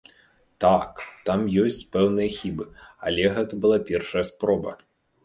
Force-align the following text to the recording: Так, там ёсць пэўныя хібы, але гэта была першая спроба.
Так, 0.63 1.01
там 1.27 1.43
ёсць 1.63 1.77
пэўныя 1.95 2.29
хібы, 2.37 2.65
але 3.11 3.29
гэта 3.37 3.61
была 3.67 3.79
першая 3.91 4.25
спроба. 4.31 4.71